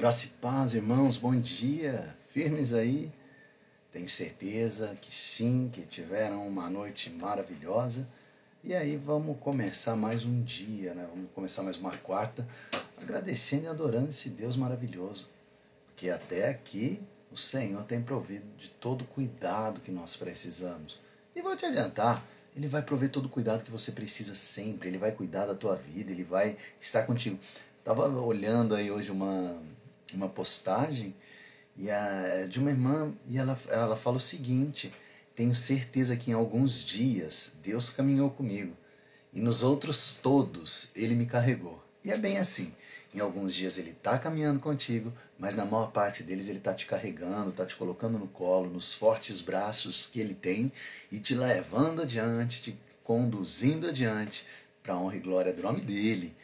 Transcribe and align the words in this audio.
Graça 0.00 0.24
e 0.24 0.28
paz, 0.28 0.74
irmãos, 0.74 1.18
bom 1.18 1.38
dia. 1.38 2.16
Firmes 2.30 2.72
aí? 2.72 3.12
Tenho 3.92 4.08
certeza 4.08 4.96
que 4.98 5.14
sim, 5.14 5.68
que 5.70 5.82
tiveram 5.82 6.48
uma 6.48 6.70
noite 6.70 7.10
maravilhosa. 7.10 8.08
E 8.64 8.74
aí 8.74 8.96
vamos 8.96 9.36
começar 9.40 9.94
mais 9.96 10.24
um 10.24 10.42
dia, 10.42 10.94
né? 10.94 11.06
Vamos 11.10 11.30
começar 11.34 11.62
mais 11.62 11.76
uma 11.76 11.94
quarta, 11.98 12.48
agradecendo 12.96 13.64
e 13.64 13.68
adorando 13.68 14.08
esse 14.08 14.30
Deus 14.30 14.56
maravilhoso. 14.56 15.28
Porque 15.88 16.08
até 16.08 16.48
aqui 16.48 16.98
o 17.30 17.36
Senhor 17.36 17.84
tem 17.84 18.00
provido 18.00 18.46
de 18.56 18.70
todo 18.70 19.02
o 19.02 19.06
cuidado 19.06 19.82
que 19.82 19.90
nós 19.90 20.16
precisamos. 20.16 20.98
E 21.36 21.42
vou 21.42 21.54
te 21.54 21.66
adiantar, 21.66 22.24
ele 22.56 22.68
vai 22.68 22.80
prover 22.80 23.10
todo 23.10 23.26
o 23.26 23.28
cuidado 23.28 23.62
que 23.62 23.70
você 23.70 23.92
precisa 23.92 24.34
sempre, 24.34 24.88
ele 24.88 24.96
vai 24.96 25.12
cuidar 25.12 25.44
da 25.44 25.54
tua 25.54 25.76
vida, 25.76 26.10
ele 26.10 26.24
vai 26.24 26.56
estar 26.80 27.02
contigo. 27.02 27.38
Tava 27.84 28.08
olhando 28.08 28.74
aí 28.74 28.90
hoje 28.90 29.10
uma 29.10 29.60
uma 30.16 30.28
postagem 30.28 31.14
e 31.76 31.90
a, 31.90 32.46
de 32.48 32.58
uma 32.58 32.70
irmã 32.70 33.12
e 33.28 33.38
ela, 33.38 33.58
ela 33.68 33.96
fala 33.96 34.16
o 34.16 34.20
seguinte: 34.20 34.92
Tenho 35.34 35.54
certeza 35.54 36.16
que 36.16 36.30
em 36.30 36.34
alguns 36.34 36.84
dias 36.84 37.54
Deus 37.62 37.90
caminhou 37.90 38.30
comigo 38.30 38.76
e 39.32 39.40
nos 39.40 39.62
outros 39.62 40.20
todos 40.22 40.92
Ele 40.96 41.14
me 41.14 41.26
carregou. 41.26 41.82
E 42.04 42.10
é 42.10 42.16
bem 42.16 42.38
assim. 42.38 42.74
Em 43.12 43.18
alguns 43.18 43.54
dias 43.54 43.76
ele 43.76 43.90
está 43.90 44.16
caminhando 44.18 44.60
contigo, 44.60 45.12
mas 45.36 45.56
na 45.56 45.64
maior 45.64 45.90
parte 45.90 46.22
deles 46.22 46.48
ele 46.48 46.58
está 46.58 46.72
te 46.72 46.86
carregando, 46.86 47.50
está 47.50 47.66
te 47.66 47.74
colocando 47.74 48.18
no 48.18 48.28
colo, 48.28 48.70
nos 48.70 48.94
fortes 48.94 49.40
braços 49.40 50.06
que 50.06 50.20
ele 50.20 50.34
tem 50.34 50.70
e 51.10 51.18
te 51.18 51.34
levando 51.34 52.02
adiante, 52.02 52.62
te 52.62 52.76
conduzindo 53.02 53.88
adiante 53.88 54.46
para 54.80 54.94
a 54.94 54.96
honra 54.96 55.16
e 55.16 55.20
glória 55.20 55.52
do 55.52 55.62
nome 55.62 55.80
dele. 55.80 56.34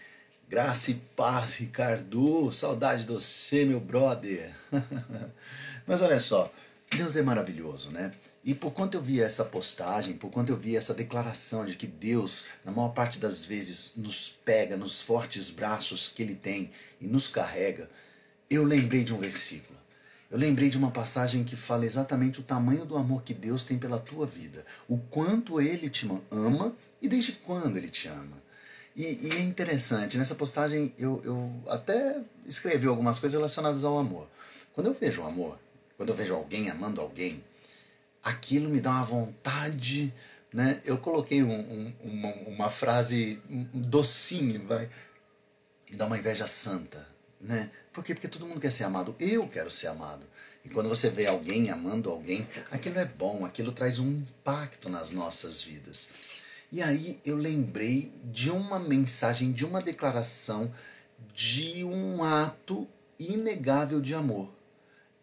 Graça 0.48 0.92
e 0.92 0.94
paz, 0.94 1.56
Ricardo. 1.56 2.52
Saudade 2.52 3.04
de 3.04 3.12
você, 3.12 3.64
meu 3.64 3.80
brother. 3.80 4.54
Mas 5.84 6.00
olha 6.00 6.20
só, 6.20 6.52
Deus 6.96 7.16
é 7.16 7.22
maravilhoso, 7.22 7.90
né? 7.90 8.12
E 8.44 8.54
por 8.54 8.70
quanto 8.70 8.96
eu 8.96 9.02
vi 9.02 9.20
essa 9.20 9.44
postagem, 9.44 10.14
por 10.14 10.30
quanto 10.30 10.52
eu 10.52 10.56
vi 10.56 10.76
essa 10.76 10.94
declaração 10.94 11.66
de 11.66 11.76
que 11.76 11.88
Deus, 11.88 12.46
na 12.64 12.70
maior 12.70 12.90
parte 12.90 13.18
das 13.18 13.44
vezes, 13.44 13.94
nos 13.96 14.38
pega 14.44 14.76
nos 14.76 15.02
fortes 15.02 15.50
braços 15.50 16.10
que 16.14 16.22
Ele 16.22 16.36
tem 16.36 16.70
e 17.00 17.08
nos 17.08 17.26
carrega, 17.26 17.90
eu 18.48 18.62
lembrei 18.62 19.02
de 19.02 19.12
um 19.12 19.18
versículo. 19.18 19.76
Eu 20.30 20.38
lembrei 20.38 20.70
de 20.70 20.78
uma 20.78 20.92
passagem 20.92 21.42
que 21.42 21.56
fala 21.56 21.84
exatamente 21.84 22.38
o 22.38 22.44
tamanho 22.44 22.84
do 22.84 22.96
amor 22.96 23.24
que 23.24 23.34
Deus 23.34 23.66
tem 23.66 23.80
pela 23.80 23.98
tua 23.98 24.24
vida, 24.24 24.64
o 24.88 24.96
quanto 24.96 25.60
Ele 25.60 25.90
te 25.90 26.08
ama 26.30 26.72
e 27.02 27.08
desde 27.08 27.32
quando 27.32 27.76
Ele 27.76 27.88
te 27.88 28.06
ama. 28.06 28.45
E, 28.96 29.26
e, 29.26 29.30
é 29.32 29.40
interessante, 29.40 30.16
nessa 30.16 30.34
postagem 30.34 30.94
eu, 30.98 31.20
eu 31.22 31.52
até 31.68 32.18
escrevi 32.46 32.86
algumas 32.86 33.18
coisas 33.18 33.36
relacionadas 33.36 33.84
ao 33.84 33.98
amor. 33.98 34.26
Quando 34.72 34.86
eu 34.86 34.94
vejo 34.94 35.20
o 35.20 35.26
amor, 35.26 35.58
quando 35.98 36.08
eu 36.08 36.14
vejo 36.14 36.34
alguém 36.34 36.70
amando 36.70 37.02
alguém, 37.02 37.44
aquilo 38.22 38.70
me 38.70 38.80
dá 38.80 38.90
uma 38.90 39.04
vontade. 39.04 40.12
Né? 40.52 40.80
Eu 40.84 40.96
coloquei 40.96 41.42
um, 41.42 41.52
um, 41.52 41.92
uma, 42.00 42.32
uma, 42.46 42.70
frase 42.70 43.40
docinho, 43.72 44.66
vai. 44.66 44.88
Me 45.90 45.96
dá 45.96 46.06
uma 46.06 46.18
inveja 46.18 46.46
santa. 46.46 47.06
Né? 47.38 47.70
Por 47.92 48.02
quê? 48.02 48.14
Porque 48.14 48.28
todo 48.28 48.46
mundo 48.46 48.60
quer 48.60 48.72
ser 48.72 48.84
amado. 48.84 49.14
Eu 49.20 49.46
quero 49.46 49.70
ser 49.70 49.88
amado. 49.88 50.26
E 50.64 50.70
quando 50.70 50.88
você 50.88 51.10
vê 51.10 51.26
alguém 51.26 51.70
amando 51.70 52.10
alguém, 52.10 52.48
aquilo 52.70 52.98
é 52.98 53.04
bom, 53.04 53.44
aquilo 53.44 53.70
traz 53.72 54.00
um 54.00 54.08
impacto 54.08 54.88
nas 54.88 55.12
nossas 55.12 55.62
vidas. 55.62 56.10
E 56.70 56.82
aí 56.82 57.20
eu 57.24 57.36
lembrei 57.36 58.12
de 58.24 58.50
uma 58.50 58.78
mensagem, 58.78 59.52
de 59.52 59.64
uma 59.64 59.80
declaração, 59.80 60.72
de 61.32 61.84
um 61.84 62.24
ato 62.24 62.88
inegável 63.18 64.00
de 64.00 64.14
amor. 64.14 64.50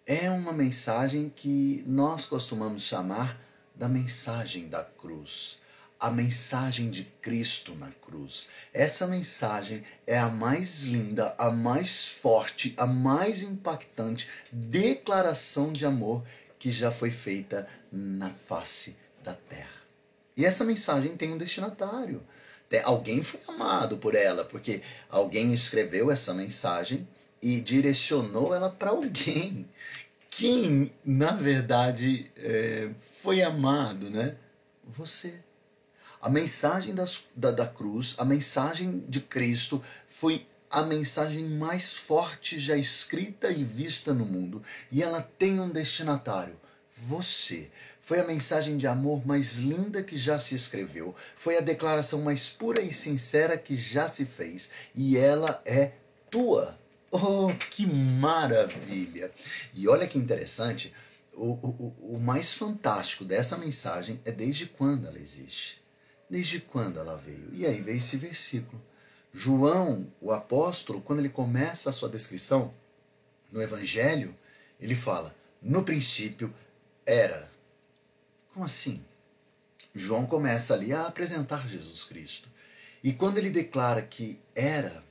É 0.05 0.30
uma 0.30 0.53
mensagem 0.53 1.31
que 1.35 1.83
nós 1.85 2.25
costumamos 2.25 2.83
chamar 2.83 3.39
da 3.75 3.90
mensagem 3.90 4.68
da 4.69 4.84
cruz. 4.84 5.62
A 6.00 6.09
mensagem 6.09 6.90
de 6.90 7.06
Cristo 7.22 7.75
na 7.75 7.89
cruz. 7.89 8.50
Essa 8.73 9.07
mensagem 9.07 9.84
é 10.06 10.18
a 10.18 10.28
mais 10.28 10.84
linda, 10.84 11.34
a 11.38 11.50
mais 11.50 12.07
forte, 12.07 12.73
a 12.78 12.85
mais 12.85 13.41
impactante 13.41 14.29
declaração 14.51 15.72
de 15.72 15.85
amor 15.85 16.23
que 16.59 16.72
já 16.72 16.91
foi 16.91 17.12
feita 17.12 17.68
na 17.91 18.29
face 18.29 18.97
da 19.23 19.34
terra. 19.34 19.82
E 20.35 20.45
essa 20.45 20.63
mensagem 20.63 21.16
tem 21.16 21.31
um 21.31 21.38
destinatário. 21.38 22.23
Alguém 22.83 23.21
foi 23.21 23.39
amado 23.47 23.97
por 23.97 24.16
ela, 24.16 24.44
porque 24.45 24.81
alguém 25.09 25.53
escreveu 25.53 26.09
essa 26.09 26.33
mensagem 26.33 27.07
e 27.41 27.61
direcionou 27.61 28.53
ela 28.55 28.69
para 28.69 28.89
alguém. 28.89 29.69
Quem, 30.29 30.91
na 31.05 31.33
verdade, 31.33 32.31
é, 32.38 32.89
foi 32.99 33.44
amado, 33.44 34.09
né? 34.09 34.35
Você. 34.83 35.35
A 36.19 36.29
mensagem 36.29 36.95
das, 36.95 37.25
da, 37.35 37.51
da 37.51 37.67
cruz, 37.67 38.15
a 38.17 38.25
mensagem 38.25 39.03
de 39.07 39.19
Cristo, 39.19 39.83
foi 40.07 40.47
a 40.71 40.81
mensagem 40.81 41.44
mais 41.50 41.94
forte 41.94 42.57
já 42.57 42.75
escrita 42.75 43.51
e 43.51 43.63
vista 43.63 44.13
no 44.13 44.25
mundo. 44.25 44.63
E 44.91 45.03
ela 45.03 45.21
tem 45.38 45.59
um 45.59 45.69
destinatário: 45.69 46.55
você. 46.95 47.69
Foi 48.06 48.19
a 48.19 48.25
mensagem 48.25 48.75
de 48.75 48.86
amor 48.86 49.25
mais 49.25 49.56
linda 49.56 50.03
que 50.03 50.18
já 50.18 50.38
se 50.38 50.53
escreveu. 50.53 51.16
Foi 51.38 51.58
a 51.58 51.62
declaração 51.62 52.22
mais 52.22 52.50
pura 52.50 52.81
e 52.81 52.94
sincera 52.94 53.58
que 53.58 53.78
já 53.78 54.09
se 54.09 54.25
fez. 54.25 54.72
E 54.94 55.18
ela 55.18 55.62
é 55.64 55.94
tua. 56.30 56.78
Oh, 57.09 57.50
que 57.69 57.88
maravilha! 57.88 59.31
E 59.74 59.88
olha 59.88 60.06
que 60.06 60.18
interessante, 60.18 60.94
o, 61.31 61.52
o, 61.52 62.16
o 62.16 62.19
mais 62.19 62.52
fantástico 62.52 63.24
dessa 63.24 63.58
mensagem 63.58 64.19
é 64.25 64.34
desde 64.34 64.66
quando 64.66 65.08
ela 65.08 65.18
existe. 65.18 65.81
Desde 66.30 66.59
quando 66.59 67.00
ela 67.00 67.16
veio. 67.16 67.52
E 67.53 67.66
aí 67.66 67.80
veio 67.80 68.00
esse 68.00 68.18
versículo. 68.18 68.84
João, 69.31 70.12
o 70.19 70.34
apóstolo, 70.34 71.00
quando 71.00 71.19
ele 71.19 71.30
começa 71.30 71.90
a 71.90 71.94
sua 71.94 72.09
descrição 72.09 72.74
no 73.50 73.62
Evangelho, 73.62 74.38
ele 74.78 74.94
fala: 74.94 75.34
no 75.62 75.86
princípio 75.86 76.53
era 77.06 77.53
como 78.53 78.66
assim? 78.66 79.03
João 79.94 80.25
começa 80.25 80.74
ali 80.74 80.94
a 80.94 81.08
apresentar 81.08 81.68
Jesus 81.68 82.03
Cristo. 82.03 82.50
E 83.03 83.12
quando 83.12 83.38
ele 83.38 83.50
declara 83.50 84.02
que 84.02 84.40
era, 84.56 85.03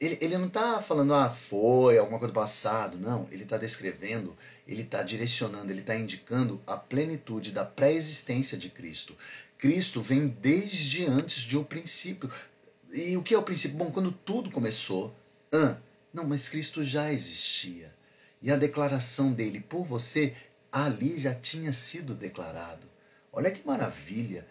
ele, 0.00 0.18
ele 0.20 0.38
não 0.38 0.48
está 0.48 0.82
falando, 0.82 1.14
ah, 1.14 1.30
foi, 1.30 1.98
alguma 1.98 2.18
coisa 2.18 2.32
do 2.32 2.40
passado. 2.40 2.98
Não, 2.98 3.28
ele 3.30 3.44
está 3.44 3.56
descrevendo, 3.56 4.36
ele 4.66 4.82
está 4.82 5.02
direcionando, 5.02 5.70
ele 5.70 5.80
está 5.80 5.96
indicando 5.96 6.60
a 6.66 6.76
plenitude 6.76 7.52
da 7.52 7.64
pré-existência 7.64 8.58
de 8.58 8.68
Cristo. 8.70 9.16
Cristo 9.56 10.00
vem 10.00 10.26
desde 10.26 11.06
antes 11.06 11.42
de 11.42 11.56
um 11.56 11.64
princípio. 11.64 12.30
E 12.92 13.16
o 13.16 13.22
que 13.22 13.34
é 13.34 13.38
o 13.38 13.42
princípio? 13.42 13.76
Bom, 13.76 13.90
quando 13.92 14.10
tudo 14.10 14.50
começou, 14.50 15.14
ah, 15.52 15.76
não, 16.12 16.24
mas 16.24 16.48
Cristo 16.48 16.82
já 16.82 17.12
existia. 17.12 17.94
E 18.42 18.50
a 18.50 18.56
declaração 18.56 19.32
dele 19.32 19.60
por 19.60 19.84
você 19.84 20.34
ali 20.72 21.18
já 21.18 21.34
tinha 21.34 21.72
sido 21.72 22.14
declarado. 22.14 22.86
Olha 23.32 23.50
que 23.50 23.66
maravilha! 23.66 24.46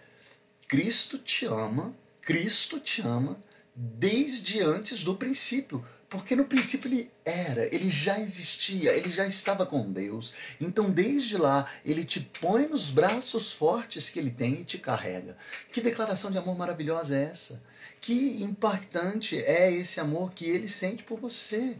Cristo 0.68 1.18
te 1.18 1.46
ama, 1.46 1.96
Cristo 2.22 2.80
te 2.80 3.02
ama 3.02 3.41
desde 3.75 4.62
antes 4.62 5.03
do 5.03 5.16
princípio. 5.16 5.84
Porque 6.09 6.35
no 6.35 6.46
princípio 6.46 6.91
ele 6.91 7.12
era, 7.24 7.74
ele 7.74 7.88
já 7.88 8.19
existia, 8.19 8.94
ele 8.94 9.09
já 9.09 9.28
estava 9.28 9.63
com 9.63 9.91
Deus. 9.91 10.34
Então, 10.59 10.90
desde 10.90 11.38
lá, 11.38 11.69
ele 11.85 12.03
te 12.03 12.19
põe 12.19 12.68
nos 12.68 12.90
braços 12.90 13.53
fortes 13.53 14.09
que 14.09 14.18
ele 14.18 14.31
tem 14.31 14.62
e 14.62 14.66
te 14.66 14.80
carrega. 14.80 15.38
Que 15.72 15.81
declaração 15.81 16.31
de 16.31 16.40
amor 16.40 16.57
maravilhosa 16.57 17.16
é 17.16 17.25
essa? 17.25 17.62
Que 18.01 18.41
impactante 18.41 19.38
é 19.38 19.72
esse 19.72 20.00
amor 20.00 20.34
que 20.34 20.46
ele 20.46 20.68
sente 20.68 21.03
por 21.03 21.19
você. 21.19 21.77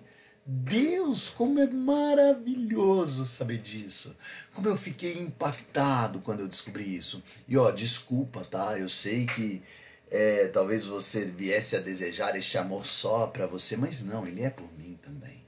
Deus, 0.52 1.30
como 1.30 1.60
é 1.60 1.68
maravilhoso 1.68 3.24
saber 3.28 3.60
disso. 3.60 4.16
Como 4.52 4.68
eu 4.68 4.76
fiquei 4.76 5.20
impactado 5.20 6.22
quando 6.22 6.40
eu 6.40 6.48
descobri 6.48 6.96
isso. 6.96 7.22
E 7.48 7.56
ó, 7.56 7.70
desculpa, 7.70 8.44
tá? 8.44 8.76
Eu 8.80 8.90
sei 8.90 9.28
que 9.28 9.62
é, 10.10 10.48
talvez 10.48 10.86
você 10.86 11.26
viesse 11.26 11.76
a 11.76 11.80
desejar 11.80 12.36
este 12.36 12.58
amor 12.58 12.84
só 12.84 13.28
para 13.28 13.46
você, 13.46 13.78
mas 13.78 14.04
não, 14.04 14.26
ele 14.26 14.42
é 14.42 14.50
por 14.50 14.68
mim 14.74 14.98
também. 15.04 15.40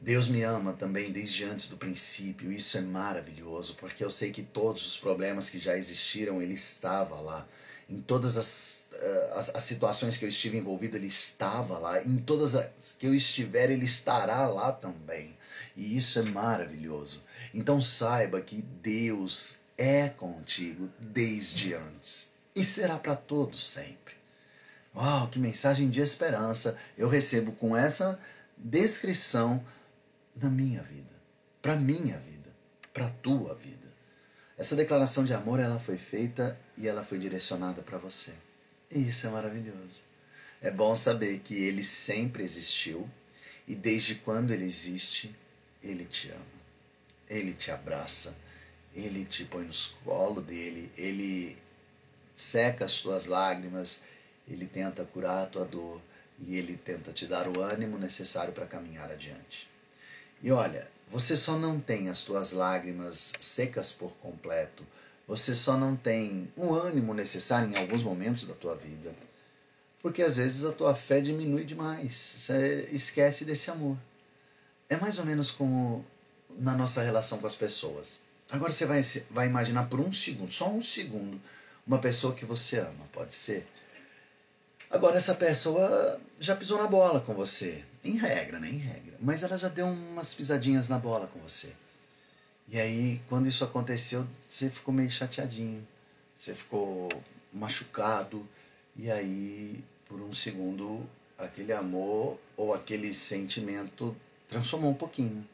Deus 0.00 0.28
me 0.28 0.44
ama 0.44 0.72
também 0.72 1.10
desde 1.10 1.42
antes 1.42 1.68
do 1.68 1.76
princípio. 1.76 2.52
Isso 2.52 2.78
é 2.78 2.80
maravilhoso, 2.80 3.74
porque 3.74 4.04
eu 4.04 4.10
sei 4.10 4.30
que 4.30 4.44
todos 4.44 4.86
os 4.86 4.98
problemas 4.98 5.50
que 5.50 5.58
já 5.58 5.76
existiram, 5.76 6.40
ele 6.40 6.54
estava 6.54 7.20
lá 7.20 7.44
em 7.88 8.00
todas 8.00 8.36
as, 8.36 8.88
uh, 8.92 9.38
as, 9.38 9.48
as, 9.50 9.64
situações 9.64 10.16
que 10.16 10.24
eu 10.24 10.28
estive 10.28 10.56
envolvido, 10.56 10.96
Ele 10.96 11.06
estava 11.06 11.78
lá. 11.78 12.02
Em 12.02 12.18
todas 12.18 12.54
as 12.54 12.96
que 12.98 13.06
eu 13.06 13.14
estiver, 13.14 13.70
Ele 13.70 13.84
estará 13.84 14.46
lá 14.46 14.72
também. 14.72 15.36
E 15.76 15.96
isso 15.96 16.18
é 16.18 16.22
maravilhoso. 16.22 17.24
Então 17.52 17.80
saiba 17.80 18.40
que 18.40 18.62
Deus 18.82 19.60
é 19.76 20.08
contigo 20.08 20.90
desde 21.00 21.74
antes 21.74 22.34
e 22.54 22.62
será 22.62 22.98
para 22.98 23.16
todos 23.16 23.66
sempre. 23.66 24.14
Uau, 24.94 25.28
que 25.28 25.38
mensagem 25.38 25.88
de 25.88 26.00
esperança 26.00 26.76
eu 26.96 27.08
recebo 27.08 27.52
com 27.52 27.76
essa 27.76 28.18
descrição 28.56 29.64
na 30.36 30.50
minha 30.50 30.82
vida, 30.82 31.10
para 31.60 31.76
minha 31.76 32.18
vida, 32.18 32.50
para 32.92 33.08
tua 33.08 33.54
vida. 33.54 33.91
Essa 34.62 34.76
declaração 34.76 35.24
de 35.24 35.34
amor 35.34 35.58
ela 35.58 35.80
foi 35.80 35.98
feita 35.98 36.56
e 36.76 36.86
ela 36.86 37.04
foi 37.04 37.18
direcionada 37.18 37.82
para 37.82 37.98
você. 37.98 38.32
E 38.92 39.08
isso 39.08 39.26
é 39.26 39.30
maravilhoso. 39.30 40.04
É 40.60 40.70
bom 40.70 40.94
saber 40.94 41.40
que 41.40 41.52
ele 41.64 41.82
sempre 41.82 42.44
existiu 42.44 43.10
e 43.66 43.74
desde 43.74 44.14
quando 44.14 44.52
ele 44.52 44.64
existe, 44.64 45.34
ele 45.82 46.04
te 46.04 46.30
ama. 46.30 46.46
Ele 47.28 47.54
te 47.54 47.72
abraça, 47.72 48.36
ele 48.94 49.24
te 49.24 49.44
põe 49.46 49.64
no 49.64 49.74
colo 50.04 50.40
dele, 50.40 50.92
ele 50.96 51.58
seca 52.32 52.84
as 52.84 53.00
tuas 53.00 53.26
lágrimas, 53.26 54.02
ele 54.46 54.68
tenta 54.68 55.04
curar 55.04 55.42
a 55.42 55.46
tua 55.46 55.64
dor 55.64 56.00
e 56.38 56.56
ele 56.56 56.76
tenta 56.76 57.12
te 57.12 57.26
dar 57.26 57.48
o 57.48 57.60
ânimo 57.60 57.98
necessário 57.98 58.52
para 58.52 58.66
caminhar 58.66 59.10
adiante. 59.10 59.68
E 60.40 60.52
olha, 60.52 60.88
você 61.12 61.36
só 61.36 61.56
não 61.56 61.78
tem 61.78 62.08
as 62.08 62.22
tuas 62.24 62.52
lágrimas 62.52 63.32
secas 63.38 63.92
por 63.92 64.10
completo, 64.22 64.84
você 65.28 65.54
só 65.54 65.76
não 65.76 65.94
tem 65.94 66.48
o 66.56 66.74
ânimo 66.74 67.14
necessário 67.14 67.70
em 67.70 67.76
alguns 67.76 68.02
momentos 68.02 68.46
da 68.46 68.54
tua 68.54 68.74
vida 68.74 69.14
porque 70.02 70.20
às 70.20 70.36
vezes 70.36 70.64
a 70.64 70.72
tua 70.72 70.96
fé 70.96 71.20
diminui 71.20 71.64
demais, 71.64 72.14
você 72.14 72.88
esquece 72.90 73.44
desse 73.44 73.70
amor. 73.70 73.96
É 74.88 74.96
mais 74.96 75.18
ou 75.18 75.24
menos 75.24 75.52
como 75.52 76.04
na 76.50 76.76
nossa 76.76 77.00
relação 77.00 77.38
com 77.38 77.46
as 77.46 77.54
pessoas. 77.54 78.20
Agora 78.50 78.72
você 78.72 78.84
vai, 78.84 79.02
vai 79.30 79.46
imaginar 79.46 79.88
por 79.88 80.00
um 80.00 80.12
segundo, 80.12 80.50
só 80.50 80.68
um 80.68 80.82
segundo, 80.82 81.40
uma 81.86 81.98
pessoa 81.98 82.34
que 82.34 82.44
você 82.44 82.80
ama, 82.80 83.08
pode 83.12 83.32
ser. 83.32 83.66
Agora 84.90 85.16
essa 85.16 85.34
pessoa 85.34 86.20
já 86.38 86.56
pisou 86.56 86.78
na 86.78 86.88
bola 86.88 87.20
com 87.20 87.32
você, 87.32 87.84
em 88.04 88.16
regra, 88.16 88.58
né? 88.58 88.68
Em 88.68 88.78
regra. 88.78 89.16
Mas 89.20 89.42
ela 89.42 89.56
já 89.56 89.68
deu 89.68 89.86
umas 89.86 90.34
pisadinhas 90.34 90.88
na 90.88 90.98
bola 90.98 91.26
com 91.26 91.38
você. 91.40 91.72
E 92.68 92.80
aí, 92.80 93.20
quando 93.28 93.48
isso 93.48 93.64
aconteceu, 93.64 94.26
você 94.48 94.70
ficou 94.70 94.94
meio 94.94 95.10
chateadinho, 95.10 95.86
você 96.34 96.54
ficou 96.54 97.08
machucado, 97.52 98.48
e 98.96 99.10
aí 99.10 99.84
por 100.12 100.20
um 100.20 100.34
segundo, 100.34 101.08
aquele 101.38 101.72
amor 101.72 102.38
ou 102.54 102.74
aquele 102.74 103.14
sentimento 103.14 104.14
transformou 104.46 104.90
um 104.90 104.94
pouquinho, 104.94 105.48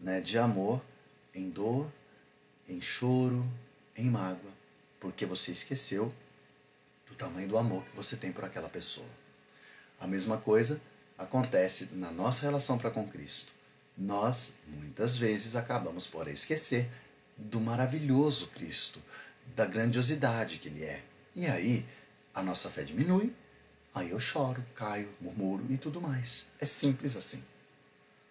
né, 0.00 0.20
de 0.20 0.36
amor 0.36 0.82
em 1.32 1.48
dor, 1.48 1.88
em 2.68 2.80
choro, 2.80 3.46
em 3.96 4.10
mágoa, 4.10 4.50
porque 4.98 5.24
você 5.24 5.52
esqueceu 5.52 6.12
do 7.08 7.14
tamanho 7.14 7.46
do 7.46 7.56
amor 7.56 7.84
que 7.84 7.94
você 7.94 8.16
tem 8.16 8.32
por 8.32 8.44
aquela 8.44 8.68
pessoa. 8.68 9.06
A 10.00 10.08
mesma 10.08 10.38
coisa 10.38 10.80
acontece 11.20 11.96
na 11.96 12.10
nossa 12.10 12.42
relação 12.42 12.78
para 12.78 12.90
com 12.90 13.06
Cristo. 13.06 13.52
Nós, 13.96 14.54
muitas 14.66 15.16
vezes, 15.16 15.54
acabamos 15.54 16.06
por 16.06 16.26
esquecer 16.28 16.88
do 17.36 17.60
maravilhoso 17.60 18.48
Cristo, 18.48 19.00
da 19.54 19.64
grandiosidade 19.66 20.58
que 20.58 20.68
Ele 20.68 20.84
é. 20.84 21.02
E 21.34 21.46
aí, 21.46 21.86
a 22.34 22.42
nossa 22.42 22.68
fé 22.70 22.82
diminui 22.82 23.32
Aí 23.94 24.10
eu 24.10 24.20
choro, 24.20 24.64
caio, 24.74 25.12
murmuro 25.20 25.66
e 25.68 25.76
tudo 25.76 26.00
mais. 26.00 26.46
É 26.60 26.66
simples 26.66 27.16
assim. 27.16 27.44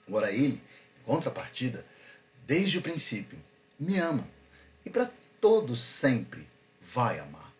Agora 0.07 0.31
ele, 0.31 0.62
em 1.00 1.03
contrapartida, 1.03 1.86
desde 2.47 2.77
o 2.77 2.81
princípio, 2.81 3.38
me 3.80 3.97
ama. 3.97 4.27
E 4.86 4.89
para 4.89 5.12
todos 5.41 5.80
sempre 5.80 6.47
vai 6.81 7.19
amar. 7.19 7.53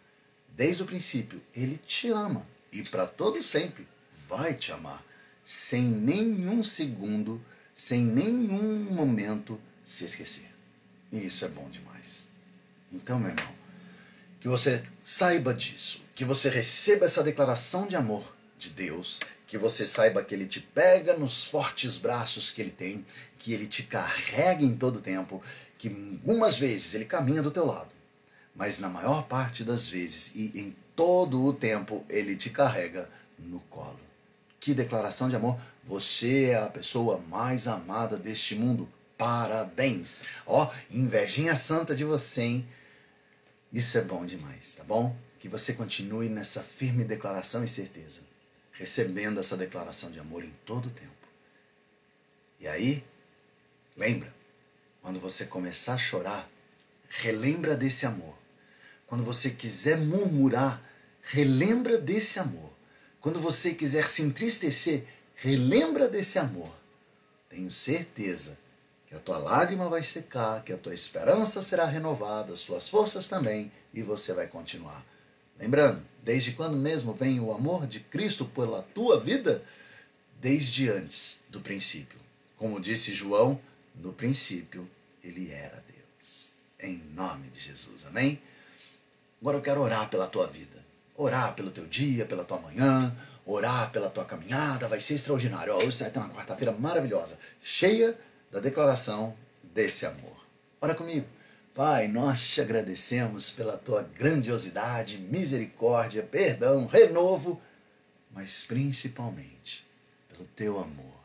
Desde 0.50 0.84
o 0.84 0.86
princípio, 0.86 1.42
ele 1.54 1.78
te 1.78 2.10
ama. 2.10 2.48
E 2.72 2.84
para 2.84 3.06
todos 3.06 3.46
sempre 3.46 3.88
vai 4.28 4.54
te 4.54 4.72
amar. 4.72 5.04
Sem 5.52 5.88
nenhum 5.88 6.64
segundo, 6.64 7.44
sem 7.74 8.04
nenhum 8.04 8.84
momento 8.92 9.60
se 9.84 10.06
esquecer. 10.06 10.48
E 11.12 11.26
isso 11.26 11.44
é 11.44 11.48
bom 11.48 11.68
demais. 11.72 12.30
Então, 12.92 13.18
meu 13.18 13.30
irmão, 13.30 13.52
que 14.40 14.48
você 14.48 14.84
saiba 15.02 15.52
disso 15.52 16.04
que 16.14 16.24
você 16.24 16.50
receba 16.50 17.06
essa 17.06 17.24
declaração 17.24 17.88
de 17.88 17.96
amor 17.96 18.22
de 18.58 18.70
Deus, 18.70 19.22
que 19.48 19.58
você 19.58 19.86
saiba 19.86 20.22
que 20.22 20.36
Ele 20.36 20.46
te 20.46 20.60
pega 20.60 21.18
nos 21.18 21.46
fortes 21.46 21.98
braços 21.98 22.52
que 22.52 22.62
Ele 22.62 22.72
tem, 22.72 23.06
que 23.40 23.54
Ele 23.54 23.66
te 23.66 23.84
carrega 23.84 24.62
em 24.64 24.76
todo 24.76 24.98
o 24.98 25.02
tempo, 25.02 25.42
que 25.78 25.88
algumas 25.88 26.60
vezes 26.60 26.94
Ele 26.94 27.06
caminha 27.06 27.42
do 27.42 27.50
teu 27.50 27.66
lado, 27.66 27.90
mas 28.54 28.80
na 28.80 28.90
maior 28.90 29.28
parte 29.28 29.64
das 29.64 29.88
vezes 29.88 30.36
e 30.36 30.60
em 30.60 30.76
todo 30.94 31.44
o 31.44 31.54
tempo 31.54 32.06
Ele 32.10 32.36
te 32.36 32.50
carrega 32.50 33.10
no 33.40 33.62
colo. 33.62 34.09
Que 34.60 34.74
declaração 34.74 35.30
de 35.30 35.36
amor! 35.36 35.60
Você 35.86 36.50
é 36.52 36.58
a 36.58 36.68
pessoa 36.68 37.18
mais 37.18 37.68
amada 37.68 38.18
deste 38.18 38.56
mundo. 38.56 38.88
Parabéns! 39.18 40.24
Ó, 40.46 40.66
oh, 40.66 40.96
invejinha 40.96 41.56
santa 41.56 41.96
de 41.96 42.04
você, 42.04 42.42
hein? 42.42 42.68
Isso 43.72 43.98
é 43.98 44.02
bom 44.02 44.26
demais, 44.26 44.76
tá 44.76 44.84
bom? 44.84 45.16
que 45.40 45.48
você 45.48 45.74
continue 45.74 46.28
nessa 46.28 46.62
firme 46.62 47.06
declaração 47.06 47.64
e 47.64 47.68
certeza, 47.68 48.22
recebendo 48.74 49.40
essa 49.40 49.56
declaração 49.56 50.12
de 50.12 50.20
amor 50.20 50.44
em 50.44 50.54
todo 50.66 50.88
o 50.88 50.92
tempo. 50.92 51.10
E 52.60 52.68
aí, 52.68 53.04
lembra, 53.96 54.34
quando 55.02 55.20
você 55.20 55.46
começar 55.46 55.94
a 55.94 55.98
chorar, 55.98 56.48
relembra 57.08 57.76
desse 57.76 58.06
amor. 58.06 58.38
Quando 59.08 59.24
você 59.24 59.50
quiser 59.52 59.98
murmurar, 59.98 60.84
relembra 61.24 61.98
desse 61.98 62.38
amor. 62.38 62.69
Quando 63.22 63.40
você 63.40 63.74
quiser 63.74 64.08
se 64.08 64.22
entristecer, 64.22 65.06
relembra 65.36 66.08
desse 66.08 66.40
amor. 66.40 66.72
Tenho 67.50 67.70
certeza 67.70 68.58
que 69.08 69.16
a 69.16 69.20
tua 69.20 69.38
lágrima 69.38 69.90
vai 69.90 70.04
secar, 70.04 70.64
que 70.64 70.72
a 70.72 70.78
tua 70.78 70.94
esperança 70.94 71.62
será 71.62 71.86
renovada, 71.86 72.54
as 72.54 72.62
tuas 72.62 72.88
forças 72.88 73.28
também, 73.28 73.72
e 73.94 74.04
você 74.04 74.34
vai 74.34 74.48
continuar 74.48 75.04
Lembrando, 75.60 76.02
desde 76.24 76.54
quando 76.54 76.78
mesmo 76.78 77.14
vem 77.14 77.38
o 77.42 77.52
amor 77.52 77.86
de 77.86 78.00
Cristo 78.00 78.46
pela 78.46 78.82
tua 78.82 79.20
vida? 79.20 79.62
Desde 80.40 80.90
antes 80.90 81.44
do 81.50 81.60
princípio. 81.60 82.18
Como 82.56 82.80
disse 82.80 83.14
João, 83.14 83.60
no 83.94 84.14
princípio 84.14 84.90
ele 85.22 85.52
era 85.52 85.84
Deus. 85.86 86.54
Em 86.80 86.98
nome 87.14 87.50
de 87.50 87.60
Jesus, 87.60 88.06
amém? 88.06 88.42
Agora 89.42 89.58
eu 89.58 89.62
quero 89.62 89.82
orar 89.82 90.10
pela 90.10 90.28
tua 90.28 90.48
vida. 90.48 90.82
Orar 91.22 91.54
pelo 91.54 91.70
teu 91.70 91.86
dia, 91.86 92.26
pela 92.26 92.46
tua 92.46 92.62
manhã, 92.62 93.14
orar 93.46 93.92
pela 93.92 94.10
tua 94.10 94.24
caminhada, 94.24 94.88
vai 94.88 95.02
ser 95.02 95.16
extraordinário. 95.16 95.74
Hoje 95.74 95.92
você 95.92 96.04
vai 96.04 96.14
ter 96.14 96.20
uma 96.20 96.30
quarta-feira 96.30 96.72
maravilhosa, 96.72 97.38
cheia 97.62 98.18
da 98.50 98.62
declaração 98.62 99.36
desse 99.74 100.06
amor. 100.06 100.46
Ora 100.80 100.96
comigo. 100.96 101.28
Pai, 101.76 102.08
nós 102.08 102.48
te 102.48 102.62
agradecemos 102.62 103.52
pela 103.52 103.78
tua 103.78 104.02
grandiosidade, 104.02 105.18
misericórdia, 105.18 106.24
perdão, 106.24 106.88
renovo, 106.88 107.62
mas 108.32 108.66
principalmente 108.66 109.86
pelo 110.30 110.46
teu 110.56 110.80
amor. 110.80 111.20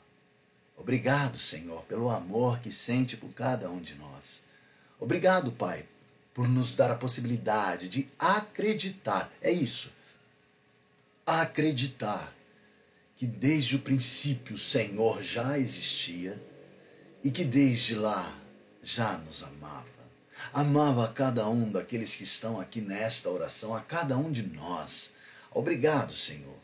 Obrigado, 0.76 1.38
Senhor, 1.38 1.82
pelo 1.84 2.10
amor 2.10 2.58
que 2.58 2.72
sente 2.72 3.16
por 3.16 3.30
cada 3.30 3.70
um 3.70 3.80
de 3.80 3.94
nós. 3.94 4.42
Obrigado, 4.98 5.52
Pai, 5.52 5.84
por 6.34 6.48
nos 6.48 6.74
dar 6.74 6.90
a 6.90 6.96
possibilidade 6.96 7.88
de 7.88 8.08
acreditar. 8.18 9.30
É 9.40 9.52
isso. 9.52 9.93
Acreditar 11.26 12.34
que 13.16 13.26
desde 13.26 13.76
o 13.76 13.80
princípio 13.80 14.56
o 14.56 14.58
Senhor 14.58 15.22
já 15.22 15.58
existia 15.58 16.40
e 17.22 17.30
que 17.30 17.44
desde 17.44 17.94
lá 17.94 18.36
já 18.82 19.16
nos 19.18 19.42
amava 19.42 19.94
amava 20.54 21.04
a 21.04 21.08
cada 21.08 21.48
um 21.48 21.70
daqueles 21.70 22.14
que 22.14 22.22
estão 22.22 22.60
aqui 22.60 22.80
nesta 22.80 23.28
oração, 23.28 23.74
a 23.74 23.80
cada 23.80 24.16
um 24.16 24.30
de 24.30 24.42
nós. 24.42 25.12
Obrigado, 25.50 26.14
Senhor. 26.14 26.56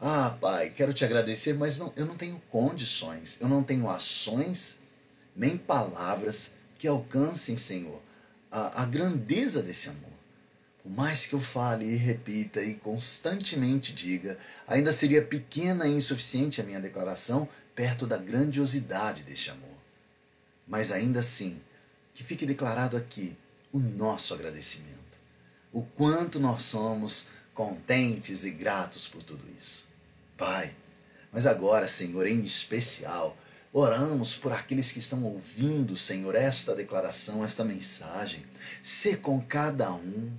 Ah, 0.00 0.36
Pai, 0.40 0.70
quero 0.70 0.92
te 0.92 1.04
agradecer, 1.04 1.54
mas 1.54 1.78
não, 1.78 1.92
eu 1.94 2.06
não 2.06 2.16
tenho 2.16 2.40
condições, 2.48 3.36
eu 3.40 3.48
não 3.48 3.62
tenho 3.62 3.88
ações, 3.88 4.78
nem 5.36 5.56
palavras 5.56 6.52
que 6.78 6.88
alcancem, 6.88 7.56
Senhor, 7.56 8.00
a, 8.50 8.82
a 8.82 8.86
grandeza 8.86 9.62
desse 9.62 9.88
amor. 9.88 10.09
Por 10.82 10.92
mais 10.92 11.26
que 11.26 11.34
eu 11.34 11.40
fale 11.40 11.84
e 11.84 11.96
repita 11.96 12.62
e 12.62 12.74
constantemente 12.74 13.92
diga, 13.92 14.38
ainda 14.66 14.92
seria 14.92 15.22
pequena 15.22 15.86
e 15.86 15.92
insuficiente 15.92 16.60
a 16.60 16.64
minha 16.64 16.80
declaração 16.80 17.48
perto 17.74 18.06
da 18.06 18.16
grandiosidade 18.16 19.22
deste 19.22 19.50
amor. 19.50 19.68
Mas 20.66 20.90
ainda 20.90 21.20
assim, 21.20 21.60
que 22.14 22.24
fique 22.24 22.46
declarado 22.46 22.96
aqui 22.96 23.36
o 23.72 23.78
nosso 23.78 24.34
agradecimento. 24.34 24.90
O 25.72 25.82
quanto 25.82 26.40
nós 26.40 26.62
somos 26.62 27.28
contentes 27.54 28.44
e 28.44 28.50
gratos 28.50 29.06
por 29.06 29.22
tudo 29.22 29.44
isso. 29.58 29.86
Pai, 30.36 30.74
mas 31.32 31.46
agora, 31.46 31.86
Senhor, 31.86 32.26
em 32.26 32.40
especial, 32.40 33.36
oramos 33.72 34.34
por 34.34 34.52
aqueles 34.52 34.90
que 34.90 34.98
estão 34.98 35.22
ouvindo, 35.24 35.96
Senhor, 35.96 36.34
esta 36.34 36.74
declaração, 36.74 37.44
esta 37.44 37.64
mensagem. 37.64 38.44
Ser 38.82 39.20
com 39.20 39.40
cada 39.40 39.92
um. 39.92 40.32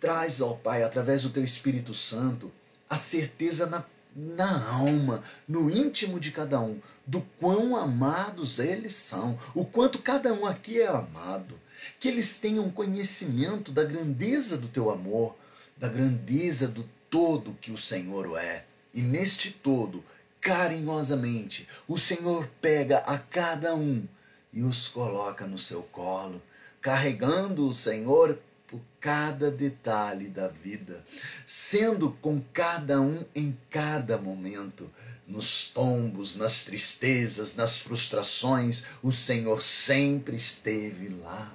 Traz, 0.00 0.40
ó 0.40 0.54
Pai, 0.54 0.82
através 0.82 1.22
do 1.22 1.30
Teu 1.30 1.44
Espírito 1.44 1.94
Santo, 1.94 2.52
a 2.88 2.96
certeza 2.96 3.66
na 3.66 3.84
na 4.16 4.70
alma, 4.70 5.22
no 5.46 5.70
íntimo 5.70 6.18
de 6.18 6.32
cada 6.32 6.58
um, 6.58 6.80
do 7.06 7.20
quão 7.38 7.76
amados 7.76 8.58
eles 8.58 8.94
são, 8.94 9.38
o 9.54 9.62
quanto 9.62 9.98
cada 9.98 10.32
um 10.32 10.46
aqui 10.46 10.80
é 10.80 10.86
amado. 10.86 11.60
Que 12.00 12.08
eles 12.08 12.40
tenham 12.40 12.70
conhecimento 12.70 13.70
da 13.70 13.84
grandeza 13.84 14.56
do 14.56 14.68
teu 14.68 14.90
amor, 14.90 15.36
da 15.76 15.86
grandeza 15.86 16.66
do 16.66 16.88
todo 17.10 17.56
que 17.60 17.70
o 17.70 17.76
Senhor 17.76 18.38
é. 18.38 18.64
E 18.94 19.02
neste 19.02 19.50
todo, 19.50 20.02
carinhosamente, 20.40 21.68
o 21.86 21.98
Senhor 21.98 22.48
pega 22.62 22.98
a 22.98 23.18
cada 23.18 23.74
um 23.74 24.02
e 24.50 24.62
os 24.62 24.88
coloca 24.88 25.46
no 25.46 25.58
seu 25.58 25.82
colo, 25.82 26.40
carregando 26.80 27.68
o 27.68 27.74
Senhor 27.74 28.38
por 28.68 28.80
cada 29.00 29.50
detalhe 29.50 30.28
da 30.28 30.48
vida, 30.48 31.04
sendo 31.46 32.10
com 32.20 32.42
cada 32.52 33.00
um 33.00 33.24
em 33.34 33.56
cada 33.70 34.18
momento, 34.18 34.90
nos 35.26 35.70
tombos, 35.70 36.36
nas 36.36 36.64
tristezas, 36.64 37.56
nas 37.56 37.78
frustrações, 37.78 38.84
o 39.02 39.12
Senhor 39.12 39.60
sempre 39.60 40.36
esteve 40.36 41.08
lá. 41.08 41.52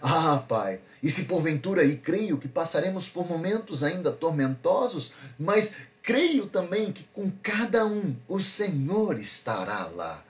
Ah, 0.00 0.42
Pai, 0.48 0.80
e 1.02 1.08
se 1.08 1.24
porventura, 1.24 1.84
e 1.84 1.96
creio 1.96 2.36
que 2.36 2.48
passaremos 2.48 3.08
por 3.08 3.28
momentos 3.28 3.84
ainda 3.84 4.10
tormentosos, 4.10 5.12
mas 5.38 5.74
creio 6.02 6.46
também 6.46 6.90
que 6.90 7.04
com 7.04 7.30
cada 7.42 7.86
um 7.86 8.16
o 8.26 8.40
Senhor 8.40 9.18
estará 9.18 9.86
lá, 9.86 10.24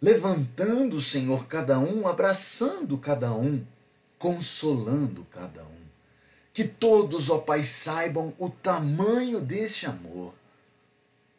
levantando 0.00 0.96
o 0.96 1.00
Senhor 1.00 1.46
cada 1.48 1.80
um, 1.80 2.06
abraçando 2.06 2.96
cada 2.96 3.32
um, 3.32 3.64
consolando 4.18 5.24
cada 5.30 5.64
um. 5.64 5.86
Que 6.52 6.64
todos, 6.64 7.28
ó 7.28 7.38
Pai, 7.38 7.62
saibam 7.62 8.34
o 8.38 8.48
tamanho 8.48 9.40
deste 9.40 9.86
amor 9.86 10.34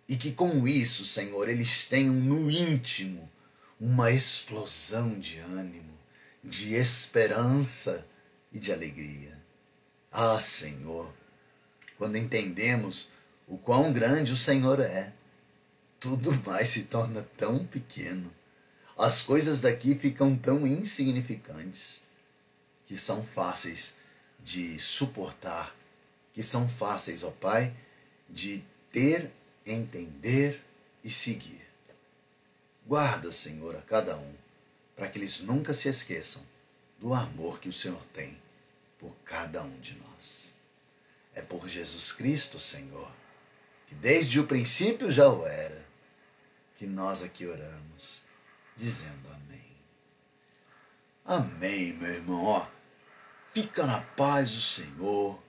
e 0.08 0.16
que 0.16 0.32
com 0.32 0.68
isso, 0.68 1.04
Senhor, 1.04 1.50
eles 1.50 1.88
tenham 1.88 2.14
no 2.14 2.50
íntimo 2.50 3.30
uma 3.80 4.12
explosão 4.12 5.20
de 5.20 5.40
ânimo 5.40 5.98
de 6.48 6.76
esperança 6.76 8.06
e 8.54 8.60
de 8.60 8.72
alegria. 8.72 9.38
Ah, 10.12 10.40
Senhor, 10.40 11.14
quando 11.98 12.16
entendemos 12.16 13.10
o 13.48 13.58
quão 13.58 13.92
grande 13.92 14.32
o 14.32 14.38
Senhor 14.38 14.80
é, 14.80 15.14
tudo 16.00 16.34
mais 16.46 16.70
se 16.70 16.84
torna 16.84 17.22
tão 17.36 17.66
pequeno. 17.66 18.32
As 18.98 19.22
coisas 19.22 19.62
daqui 19.62 19.94
ficam 19.94 20.36
tão 20.36 20.66
insignificantes 20.66 22.02
que 22.88 22.98
são 22.98 23.24
fáceis 23.24 23.96
de 24.40 24.80
suportar, 24.80 25.76
que 26.34 26.42
são 26.42 26.68
fáceis, 26.68 27.22
ó 27.22 27.30
Pai, 27.30 27.76
de 28.30 28.64
ter, 28.92 29.32
entender 29.66 30.64
e 31.04 31.10
seguir. 31.10 31.68
Guarda, 32.88 33.32
Senhor, 33.32 33.76
a 33.76 33.82
cada 33.82 34.18
um 34.18 34.34
para 34.96 35.08
que 35.08 35.20
eles 35.20 35.42
nunca 35.42 35.74
se 35.74 35.90
esqueçam 35.90 36.44
do 36.98 37.14
amor 37.14 37.60
que 37.60 37.70
o 37.70 37.74
Senhor 37.74 38.02
tem 38.08 38.42
por 38.98 39.16
cada 39.24 39.62
um 39.62 39.80
de 39.80 39.96
nós. 39.96 40.56
É 41.36 41.42
por 41.42 41.68
Jesus 41.68 42.12
Cristo, 42.14 42.60
Senhor, 42.60 43.12
que 43.86 43.94
desde 43.94 44.40
o 44.40 44.48
princípio 44.48 45.12
já 45.12 45.30
o 45.30 45.46
era, 45.46 45.86
que 46.76 46.88
nós 46.88 47.22
aqui 47.22 47.46
oramos, 47.46 48.24
dizendo 48.76 49.30
amém. 49.30 49.78
Amém, 51.26 51.94
meu 51.94 52.14
irmão. 52.14 52.77
Fica 53.60 53.88
na 53.88 54.02
paz 54.16 54.52
do 54.52 54.62
Senhor, 54.62 55.40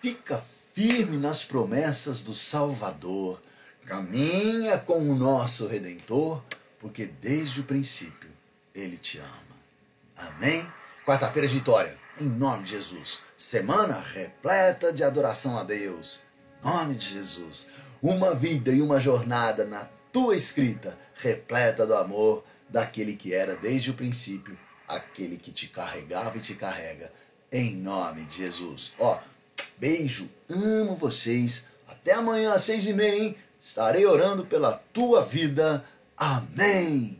fica 0.00 0.38
firme 0.38 1.16
nas 1.16 1.42
promessas 1.42 2.20
do 2.20 2.32
Salvador, 2.32 3.42
caminha 3.84 4.78
com 4.78 5.00
o 5.00 5.16
nosso 5.16 5.66
Redentor, 5.66 6.40
porque 6.78 7.06
desde 7.06 7.60
o 7.60 7.64
princípio 7.64 8.30
ele 8.72 8.96
te 8.96 9.18
ama. 9.18 9.56
Amém? 10.16 10.64
Quarta-feira 11.04 11.48
de 11.48 11.54
vitória, 11.54 11.98
em 12.20 12.26
nome 12.26 12.62
de 12.62 12.70
Jesus. 12.70 13.18
Semana 13.36 13.98
repleta 13.98 14.92
de 14.92 15.02
adoração 15.02 15.58
a 15.58 15.64
Deus. 15.64 16.22
Em 16.62 16.68
nome 16.68 16.94
de 16.94 17.14
Jesus. 17.14 17.70
Uma 18.00 18.32
vida 18.32 18.70
e 18.70 18.80
uma 18.80 19.00
jornada 19.00 19.64
na 19.64 19.88
tua 20.12 20.36
escrita, 20.36 20.96
repleta 21.16 21.84
do 21.84 21.96
amor 21.96 22.44
daquele 22.68 23.16
que 23.16 23.34
era 23.34 23.56
desde 23.56 23.90
o 23.90 23.94
princípio, 23.94 24.56
aquele 24.86 25.36
que 25.36 25.50
te 25.50 25.66
carregava 25.66 26.38
e 26.38 26.40
te 26.40 26.54
carrega. 26.54 27.10
Em 27.52 27.74
nome 27.74 28.24
de 28.26 28.36
Jesus. 28.38 28.92
Ó, 28.98 29.18
beijo, 29.78 30.30
amo 30.48 30.94
vocês. 30.94 31.66
Até 31.88 32.12
amanhã 32.12 32.52
às 32.52 32.62
seis 32.62 32.86
e 32.86 32.92
meia, 32.92 33.24
hein? 33.24 33.36
Estarei 33.60 34.06
orando 34.06 34.46
pela 34.46 34.72
tua 34.92 35.22
vida. 35.22 35.84
Amém. 36.16 37.19